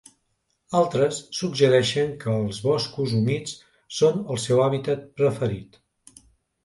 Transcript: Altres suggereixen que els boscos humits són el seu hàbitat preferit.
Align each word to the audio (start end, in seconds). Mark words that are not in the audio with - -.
Altres 0.77 1.19
suggereixen 1.39 2.09
que 2.25 2.33
els 2.37 2.61
boscos 2.69 3.13
humits 3.21 3.55
són 4.01 4.21
el 4.37 4.41
seu 4.49 4.63
hàbitat 4.65 5.05
preferit. 5.21 5.79